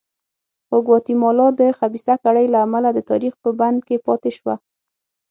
[0.67, 4.55] خو ګواتیمالا د خبیثه کړۍ له امله د تاریخ په بند کې پاتې شوه.